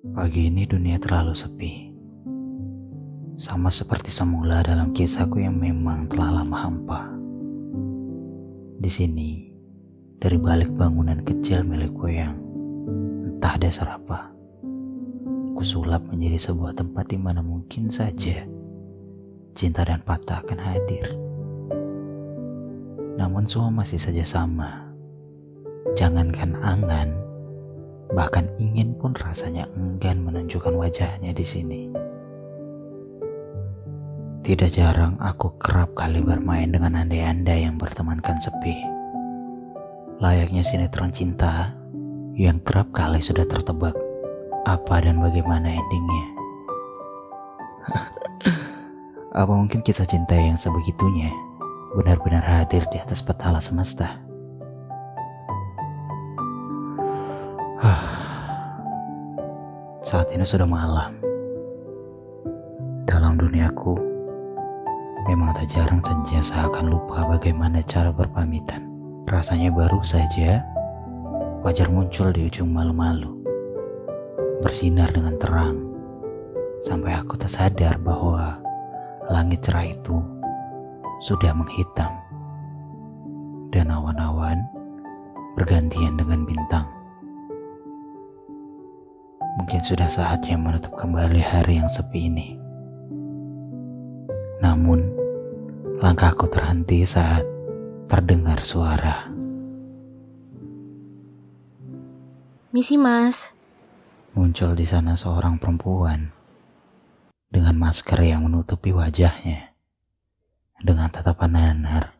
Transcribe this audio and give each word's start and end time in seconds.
Pagi 0.00 0.48
ini 0.48 0.64
dunia 0.64 0.96
terlalu 0.96 1.36
sepi. 1.36 1.92
Sama 3.36 3.68
seperti 3.68 4.08
semula 4.08 4.64
dalam 4.64 4.96
kisahku 4.96 5.44
yang 5.44 5.60
memang 5.60 6.08
telah 6.08 6.40
lama 6.40 6.56
hampa. 6.56 7.04
Di 8.80 8.88
sini, 8.88 9.52
dari 10.16 10.40
balik 10.40 10.72
bangunan 10.72 11.20
kecil 11.20 11.68
milikku 11.68 12.08
yang 12.08 12.32
entah 13.28 13.60
dasar 13.60 14.00
apa, 14.00 14.32
kusulap 15.52 16.00
menjadi 16.08 16.48
sebuah 16.48 16.80
tempat 16.80 17.04
di 17.04 17.20
mana 17.20 17.44
mungkin 17.44 17.92
saja 17.92 18.48
cinta 19.52 19.84
dan 19.84 20.00
patah 20.00 20.40
akan 20.40 20.60
hadir. 20.64 21.12
Namun 23.20 23.44
semua 23.44 23.68
masih 23.68 24.00
saja 24.00 24.24
sama. 24.24 24.80
Jangankan 25.92 26.56
angan, 26.56 27.19
bahkan 28.10 28.50
ingin 28.58 28.98
pun 28.98 29.14
rasanya 29.14 29.70
enggan 29.78 30.22
menunjukkan 30.26 30.74
wajahnya 30.74 31.30
di 31.30 31.46
sini. 31.46 31.80
Tidak 34.40 34.70
jarang 34.72 35.20
aku 35.20 35.54
kerap 35.60 35.94
kali 35.94 36.24
bermain 36.24 36.72
dengan 36.72 36.96
andai-andai 37.04 37.68
yang 37.68 37.76
bertemankan 37.78 38.40
sepi. 38.40 38.72
Layaknya 40.18 40.64
sinetron 40.64 41.12
cinta 41.14 41.76
yang 42.34 42.58
kerap 42.64 42.90
kali 42.90 43.20
sudah 43.22 43.44
tertebak 43.46 43.94
apa 44.64 44.96
dan 45.04 45.20
bagaimana 45.20 45.70
endingnya. 45.70 46.26
apa 49.40 49.52
mungkin 49.54 49.84
kisah 49.84 50.08
cinta 50.08 50.34
yang 50.34 50.58
sebegitunya 50.58 51.30
benar-benar 51.94 52.42
hadir 52.42 52.82
di 52.90 52.98
atas 52.98 53.22
petala 53.22 53.62
semesta? 53.62 54.29
Saat 60.10 60.34
ini 60.34 60.42
sudah 60.42 60.66
malam. 60.66 61.22
Dalam 63.06 63.38
duniaku, 63.38 63.94
memang 65.30 65.54
tak 65.54 65.70
jarang 65.70 66.02
senja 66.02 66.42
seakan 66.42 66.90
lupa 66.90 67.30
bagaimana 67.30 67.78
cara 67.86 68.10
berpamitan. 68.10 68.90
Rasanya 69.30 69.70
baru 69.70 70.02
saja 70.02 70.66
wajar 71.62 71.86
muncul 71.94 72.34
di 72.34 72.50
ujung 72.50 72.74
malu-malu. 72.74 73.38
Bersinar 74.66 75.14
dengan 75.14 75.38
terang. 75.38 75.78
Sampai 76.82 77.14
aku 77.14 77.38
tak 77.38 77.54
sadar 77.54 77.94
bahwa 78.02 78.58
langit 79.30 79.62
cerah 79.62 79.86
itu 79.94 80.18
sudah 81.22 81.54
menghitam. 81.54 82.10
Dan 83.70 83.94
awan-awan 83.94 84.58
bergantian 85.54 86.18
dengan 86.18 86.42
bintang. 86.42 86.99
Mungkin 89.58 89.80
sudah 89.82 90.06
saatnya 90.06 90.54
menutup 90.54 90.94
kembali 90.94 91.42
hari 91.42 91.82
yang 91.82 91.90
sepi 91.90 92.30
ini. 92.30 92.54
Namun, 94.62 95.00
langkahku 95.98 96.46
terhenti 96.46 97.02
saat 97.02 97.42
terdengar 98.06 98.62
suara. 98.62 99.26
Misi 102.70 102.94
mas. 102.94 103.50
Muncul 104.38 104.78
di 104.78 104.86
sana 104.86 105.18
seorang 105.18 105.58
perempuan 105.58 106.30
dengan 107.50 107.74
masker 107.74 108.22
yang 108.22 108.46
menutupi 108.46 108.94
wajahnya. 108.94 109.74
Dengan 110.78 111.10
tatapan 111.10 111.50
nanar, 111.50 112.14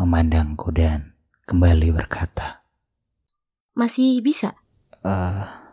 memandangku 0.00 0.72
dan 0.72 1.12
kembali 1.44 1.92
berkata. 1.92 2.64
Masih 3.76 4.24
bisa? 4.24 4.56
Eh, 5.04 5.12
uh, 5.12 5.65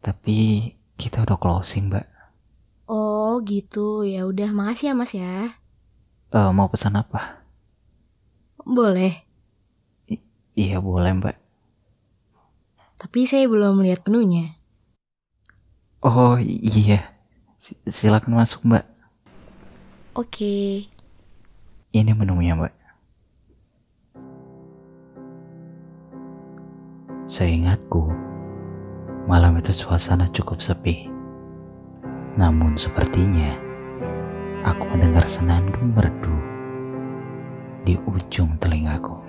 tapi 0.00 0.72
kita 0.96 1.24
udah 1.24 1.36
closing, 1.36 1.92
Mbak. 1.92 2.08
Oh, 2.90 3.38
gitu. 3.44 4.02
Ya 4.02 4.26
udah, 4.26 4.50
makasih 4.52 4.92
ya, 4.92 4.94
Mas 4.96 5.12
ya. 5.14 5.54
Uh, 6.32 6.50
mau 6.50 6.68
pesan 6.68 6.96
apa? 6.96 7.44
Boleh. 8.64 9.24
I 10.08 10.18
iya, 10.56 10.80
boleh, 10.80 11.12
Mbak. 11.16 11.36
Tapi 13.00 13.24
saya 13.24 13.48
belum 13.48 13.80
melihat 13.80 14.04
menunya. 14.08 14.56
Oh, 16.04 16.36
iya. 16.40 17.16
Silakan 17.88 18.36
masuk, 18.40 18.64
Mbak. 18.64 18.84
Oke. 20.16 20.84
Ini 21.92 22.12
menunya, 22.12 22.56
Mbak. 22.56 22.74
Seingatku, 27.30 28.10
Malam 29.28 29.60
itu 29.60 29.76
suasana 29.76 30.24
cukup 30.32 30.64
sepi. 30.64 31.04
Namun 32.40 32.72
sepertinya 32.72 33.52
aku 34.64 34.96
mendengar 34.96 35.28
senandung 35.28 35.92
merdu 35.92 36.36
di 37.84 38.00
ujung 38.08 38.56
telingaku. 38.56 39.20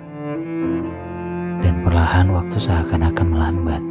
Dan 1.60 1.84
perlahan 1.84 2.32
waktu 2.32 2.56
seakan-akan 2.56 3.28
melambat. 3.36 3.84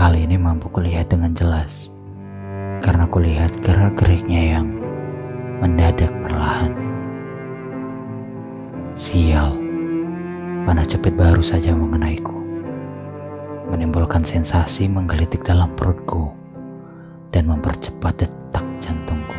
Hal 0.00 0.16
ini 0.16 0.40
mampu 0.40 0.72
kulihat 0.72 1.12
dengan 1.12 1.36
jelas 1.36 1.92
karena 2.80 3.04
kulihat 3.04 3.52
gerak-geriknya 3.60 4.56
yang 4.56 4.66
mendadak 5.60 6.10
perlahan. 6.24 6.72
Sial, 8.96 9.52
panah 10.64 10.88
cepit 10.88 11.12
baru 11.12 11.44
saja 11.44 11.76
mengenaiku 11.76 12.43
menimbulkan 13.68 14.22
sensasi 14.22 14.86
menggelitik 14.86 15.40
dalam 15.42 15.72
perutku 15.72 16.30
dan 17.32 17.48
mempercepat 17.50 18.22
detak 18.22 18.64
jantungku. 18.78 19.34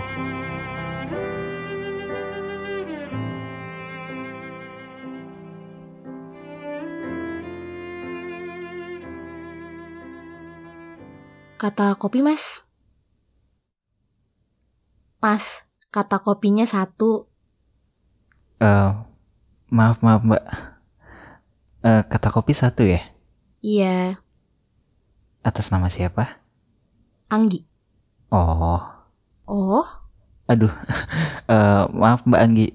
Kata 11.55 11.95
kopi 11.95 12.19
mas. 12.19 12.67
Mas, 15.23 15.65
kata 15.89 16.21
kopinya 16.21 16.67
satu. 16.69 17.25
Uh, 18.61 18.93
maaf 19.73 20.03
maaf 20.05 20.21
mbak. 20.21 20.43
Uh, 21.81 22.05
kata 22.05 22.29
kopi 22.29 22.53
satu 22.53 22.85
ya? 22.85 23.14
Iya. 23.65 24.21
Atas 25.41 25.73
nama 25.73 25.89
siapa? 25.89 26.37
Anggi. 27.33 27.65
Oh. 28.29 28.77
Oh? 29.49 29.87
Aduh. 30.45 30.69
uh, 31.49 31.89
maaf 31.99 32.21
Mbak 32.29 32.41
Anggi. 32.45 32.69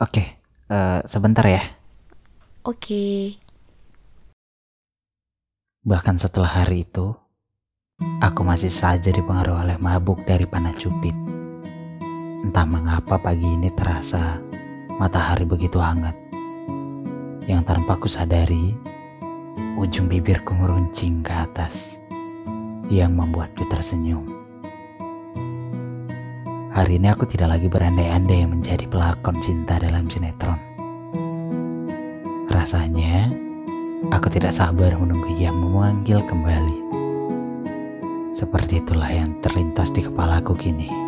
Oke, 0.00 0.08
okay, 0.08 0.26
uh, 0.72 0.98
eh, 0.98 1.00
sebentar 1.04 1.44
ya. 1.44 1.60
Oke. 2.64 2.80
Okay. 2.80 3.20
Bahkan 5.84 6.16
setelah 6.16 6.64
hari 6.64 6.88
itu, 6.88 7.12
aku 8.24 8.40
masih 8.48 8.72
saja 8.72 9.12
dipengaruhi 9.12 9.68
oleh 9.68 9.76
mabuk 9.76 10.24
dari 10.24 10.48
panah 10.48 10.72
cupit. 10.72 11.14
Entah 12.42 12.64
mengapa 12.64 13.20
pagi 13.20 13.44
ini 13.44 13.68
terasa 13.76 14.40
matahari 14.96 15.44
begitu 15.44 15.76
hangat. 15.76 16.16
Yang 17.44 17.60
tanpa 17.68 18.00
ku 18.00 18.08
sadari, 18.08 18.91
ujung 19.76 20.06
bibirku 20.06 20.54
meruncing 20.54 21.26
ke 21.26 21.32
atas 21.34 21.98
yang 22.92 23.16
membuatku 23.16 23.66
tersenyum. 23.66 24.22
Hari 26.72 26.96
ini 26.96 27.08
aku 27.10 27.28
tidak 27.28 27.58
lagi 27.58 27.68
berandai-andai 27.68 28.48
menjadi 28.48 28.88
pelakon 28.88 29.42
cinta 29.44 29.76
dalam 29.76 30.08
sinetron. 30.08 30.56
Rasanya, 32.48 33.28
aku 34.14 34.30
tidak 34.30 34.54
sabar 34.54 34.96
menunggu 34.96 35.34
ia 35.36 35.52
memanggil 35.52 36.22
kembali. 36.24 36.78
Seperti 38.32 38.80
itulah 38.80 39.10
yang 39.12 39.36
terlintas 39.44 39.92
di 39.92 40.06
kepalaku 40.06 40.56
kini. 40.56 41.01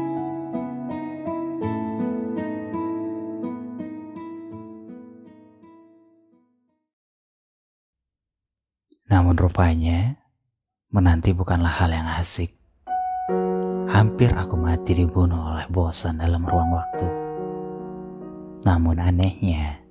Rupanya, 9.45 10.17
menanti 10.89 11.37
bukanlah 11.37 11.69
hal 11.69 11.93
yang 11.93 12.09
asik. 12.17 12.57
Hampir 13.93 14.33
aku 14.33 14.57
mati 14.57 14.97
dibunuh 14.97 15.37
oleh 15.37 15.69
bosan 15.69 16.17
dalam 16.17 16.49
ruang 16.49 16.73
waktu. 16.73 17.07
Namun 18.65 18.97
anehnya, 18.97 19.85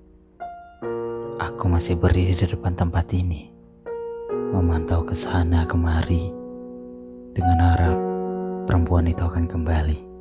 aku 1.38 1.70
masih 1.70 2.02
berdiri 2.02 2.34
di 2.34 2.50
depan 2.50 2.74
tempat 2.74 3.06
ini, 3.14 3.54
memantau 4.50 5.06
ke 5.06 5.14
sana 5.14 5.70
kemari, 5.70 6.34
dengan 7.38 7.58
harap 7.62 7.98
perempuan 8.66 9.06
itu 9.06 9.22
akan 9.22 9.46
kembali. 9.46 10.13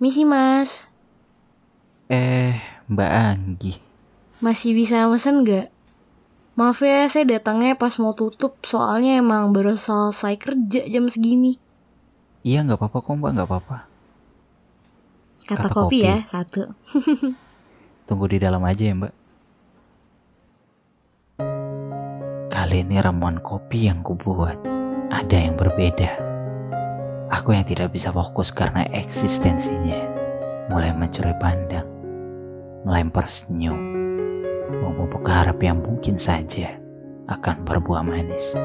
Misi 0.00 0.24
mas, 0.24 0.88
Eh, 2.10 2.56
Mbak 2.88 3.10
Anggi. 3.12 3.74
masih 4.40 4.72
bisa 4.72 5.04
mesen 5.06 5.44
gak? 5.44 5.68
Maaf 6.56 6.82
ya, 6.82 7.06
saya 7.06 7.24
datangnya 7.28 7.76
pas 7.76 7.94
mau 7.96 8.12
tutup 8.12 8.58
soalnya 8.64 9.16
emang 9.16 9.54
baru 9.54 9.76
selesai 9.78 10.34
kerja 10.36 10.82
jam 10.84 11.06
segini. 11.06 11.56
Iya 12.42 12.64
nggak 12.64 12.80
apa-apa 12.80 12.98
kok 13.00 13.14
Mbak, 13.14 13.30
nggak 13.32 13.48
apa-apa. 13.48 13.76
Kata, 15.46 15.56
Kata 15.60 15.68
kopi, 15.70 16.00
kopi. 16.02 16.08
ya, 16.08 16.16
satu. 16.24 16.62
Tunggu 18.08 18.26
di 18.26 18.38
dalam 18.40 18.64
aja 18.64 18.82
ya 18.82 18.94
Mbak. 18.96 19.12
Kali 22.50 22.76
ini 22.80 22.96
ramuan 22.98 23.38
kopi 23.38 23.86
yang 23.86 24.00
kubuat 24.00 24.56
ada 25.08 25.36
yang 25.36 25.54
berbeda. 25.54 26.10
Aku 27.30 27.54
yang 27.54 27.62
tidak 27.62 27.94
bisa 27.94 28.10
fokus 28.10 28.50
karena 28.50 28.82
eksistensinya 28.90 30.02
mulai 30.66 30.90
mencuri 30.90 31.30
pandang, 31.38 31.86
melempar 32.82 33.30
senyum, 33.30 33.78
memupuk 34.74 35.22
harap 35.30 35.62
yang 35.62 35.78
mungkin 35.78 36.18
saja 36.18 36.74
akan 37.30 37.62
berbuah 37.62 38.02
manis. 38.02 38.50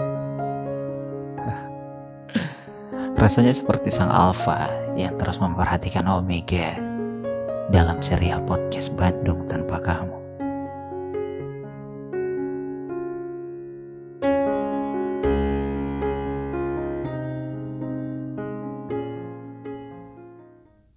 Rasanya 3.21 3.53
seperti 3.53 3.93
sang 3.93 4.09
alfa 4.09 4.65
yang 4.97 5.13
terus 5.21 5.37
memperhatikan 5.37 6.09
Omega 6.09 6.73
dalam 7.69 8.01
serial 8.01 8.41
podcast 8.49 8.97
Bandung 8.97 9.45
tanpa 9.45 9.77
kamu. 9.77 10.24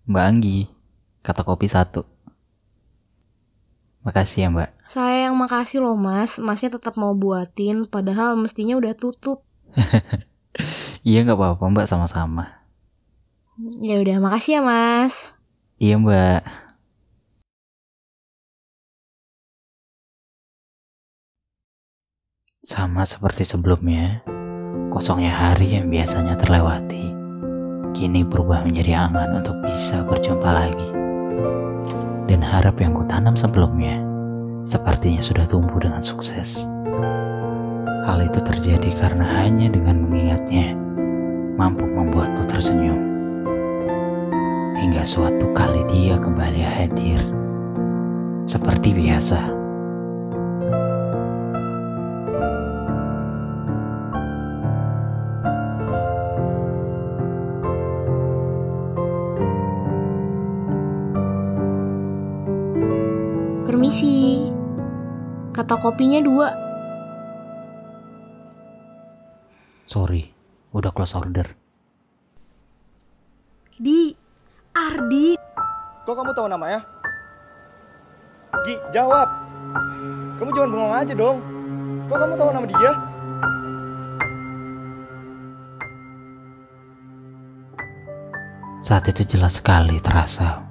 Mbak 0.08 0.24
Anggi, 0.24 0.64
kata 1.20 1.44
kopi 1.44 1.68
satu. 1.68 2.00
Makasih 4.08 4.40
ya 4.40 4.48
mbak. 4.48 4.72
Saya 4.88 5.28
yang 5.28 5.36
makasih 5.36 5.84
loh 5.84 6.00
mas, 6.00 6.40
masnya 6.40 6.80
tetap 6.80 6.96
mau 6.96 7.12
buatin 7.12 7.84
padahal 7.84 8.32
mestinya 8.40 8.80
udah 8.80 8.96
tutup. 8.96 9.44
Iya 11.06 11.22
nggak 11.22 11.38
apa-apa 11.38 11.64
mbak 11.70 11.86
sama-sama. 11.86 12.66
Ya 13.78 14.02
udah 14.02 14.18
makasih 14.18 14.58
ya 14.58 14.62
mas. 14.64 15.38
Iya 15.78 15.94
mbak. 16.00 16.42
Sama 22.66 23.06
seperti 23.06 23.46
sebelumnya, 23.46 24.26
kosongnya 24.90 25.30
hari 25.30 25.78
yang 25.78 25.86
biasanya 25.88 26.34
terlewati, 26.34 27.14
kini 27.98 28.22
berubah 28.22 28.62
menjadi 28.62 29.10
angan 29.10 29.42
untuk 29.42 29.58
bisa 29.66 30.06
berjumpa 30.06 30.46
lagi. 30.46 30.88
Dan 32.30 32.46
harap 32.46 32.78
yang 32.78 32.94
kutanam 32.94 33.34
sebelumnya, 33.34 33.98
sepertinya 34.62 35.18
sudah 35.18 35.50
tumbuh 35.50 35.82
dengan 35.82 35.98
sukses. 35.98 36.62
Hal 38.06 38.22
itu 38.22 38.38
terjadi 38.38 38.94
karena 39.02 39.42
hanya 39.42 39.66
dengan 39.74 40.06
mengingatnya, 40.06 40.78
mampu 41.58 41.90
membuatku 41.90 42.46
tersenyum 42.46 43.02
hingga 44.78 45.02
suatu 45.02 45.50
kali 45.50 45.82
dia 45.90 46.22
kembali 46.22 46.62
hadir. 46.62 47.18
Seperti 48.46 48.94
biasa. 48.94 49.57
Kata 65.58 65.74
kopinya 65.74 66.22
dua. 66.22 66.54
Sorry, 69.90 70.22
udah 70.70 70.94
close 70.94 71.18
order. 71.18 71.50
Di, 73.74 74.14
Ardi. 74.70 75.34
Kok 76.06 76.14
kamu 76.14 76.30
tahu 76.30 76.46
namanya? 76.46 76.78
Gi, 78.70 78.78
jawab. 78.94 79.26
Kamu 80.38 80.50
jangan 80.54 80.70
bengong 80.70 80.94
aja 80.94 81.14
dong. 81.18 81.42
Kok 82.06 82.18
kamu 82.22 82.34
tahu 82.38 82.50
nama 82.54 82.66
dia? 82.70 82.92
Saat 88.86 89.10
itu 89.10 89.34
jelas 89.34 89.58
sekali 89.58 89.98
terasa 89.98 90.62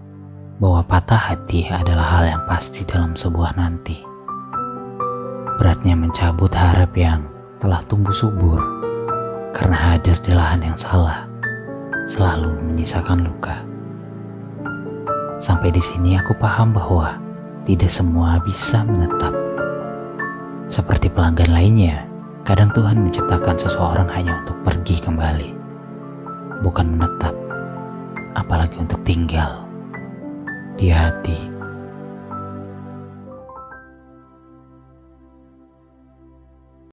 bahwa 0.63 0.79
patah 0.87 1.35
hati 1.35 1.67
adalah 1.67 2.23
hal 2.23 2.39
yang 2.39 2.43
pasti 2.47 2.87
dalam 2.87 3.19
sebuah 3.19 3.59
nanti. 3.59 4.06
Beratnya 5.57 5.97
mencabut 5.97 6.53
harap 6.53 6.93
yang 6.93 7.25
telah 7.57 7.81
tumbuh 7.89 8.13
subur 8.13 8.61
karena 9.57 9.73
hadir 9.73 10.13
di 10.21 10.29
lahan 10.29 10.61
yang 10.61 10.77
salah 10.77 11.25
selalu 12.05 12.53
menyisakan 12.61 13.25
luka. 13.25 13.65
Sampai 15.41 15.73
di 15.73 15.81
sini 15.81 16.13
aku 16.13 16.37
paham 16.37 16.77
bahwa 16.77 17.17
tidak 17.65 17.89
semua 17.89 18.37
bisa 18.45 18.85
menetap. 18.85 19.33
Seperti 20.69 21.09
pelanggan 21.09 21.49
lainnya, 21.49 22.05
kadang 22.45 22.69
Tuhan 22.77 23.01
menciptakan 23.01 23.57
seseorang 23.57 24.13
hanya 24.13 24.45
untuk 24.45 24.61
pergi 24.61 25.01
kembali, 25.01 25.49
bukan 26.61 26.85
menetap, 26.85 27.33
apalagi 28.37 28.77
untuk 28.77 29.01
tinggal 29.01 29.65
di 30.77 30.93
hati. 30.93 31.56